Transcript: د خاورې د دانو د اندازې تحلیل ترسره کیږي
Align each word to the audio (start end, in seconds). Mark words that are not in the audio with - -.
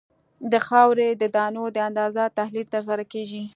د 0.51 0.53
خاورې 0.67 1.09
د 1.21 1.23
دانو 1.35 1.63
د 1.75 1.77
اندازې 1.89 2.25
تحلیل 2.37 2.67
ترسره 2.73 3.03
کیږي 3.13 3.43